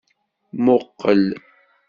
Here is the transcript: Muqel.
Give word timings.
Muqel. 0.63 1.23